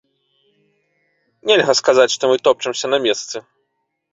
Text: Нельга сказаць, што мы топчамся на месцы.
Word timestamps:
Нельга 1.51 1.73
сказаць, 1.81 2.09
што 2.15 2.23
мы 2.33 2.41
топчамся 2.49 2.87
на 2.95 3.03
месцы. 3.05 3.37